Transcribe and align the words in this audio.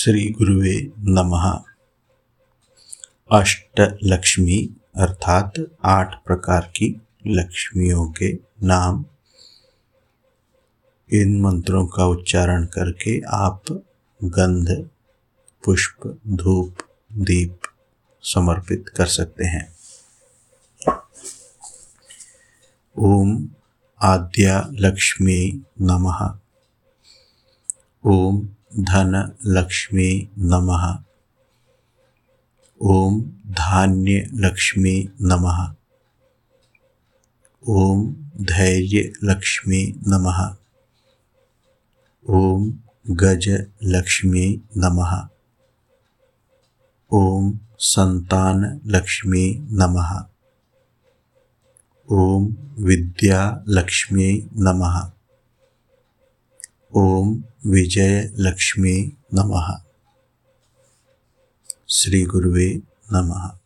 श्री 0.00 0.30
गुरुवे 0.30 0.92
नमः। 0.98 1.62
अष्ट 3.32 3.98
लक्ष्मी 4.02 4.76
अर्थात 4.96 5.52
आठ 5.84 6.24
प्रकार 6.24 6.60
की 6.60 7.00
लक्ष्मियों 7.26 8.10
के 8.10 8.32
नाम। 8.62 9.04
इन 11.12 11.40
मंत्रों 11.40 11.86
का 11.86 12.06
उच्चारण 12.06 12.64
करके 12.64 13.20
आप 13.20 13.62
गंध, 14.24 14.90
पुष्प, 15.64 16.20
धूप, 16.28 16.76
दीप 17.12 17.60
समर्पित 18.22 18.84
कर 18.96 19.06
सकते 19.06 19.44
हैं। 19.44 19.76
ओम 22.98 23.48
आद्या 24.02 24.68
लक्ष्मी 24.72 25.62
नमः। 25.80 26.38
ओम 28.06 28.48
धन 28.78 29.36
लक्ष्मी 29.46 30.28
नमः। 30.38 31.04
ओम 32.82 33.20
धान्य 33.46 34.30
लक्ष्मी 34.34 35.08
नमः। 35.22 35.74
ओम 37.68 38.14
धैर्य 38.40 39.12
लक्ष्मी 39.24 40.00
नमः। 40.08 40.56
ओम 42.30 42.78
गज 43.10 43.66
लक्ष्मी 43.82 44.60
नमः। 44.76 45.28
ओम 47.12 47.58
संतान 47.78 48.80
लक्ष्मी 48.86 49.68
नमः। 49.70 50.24
ओम 52.10 52.56
विद्या 52.78 53.64
लक्ष्मी 53.68 54.48
नमः। 54.56 55.19
ओम 56.94 57.44
विजय 57.66 58.32
लक्ष्मी 58.38 59.16
नमः। 59.34 59.82
श्री 61.88 62.24
गुरुवे 62.24 62.82
नमः। 63.12 63.59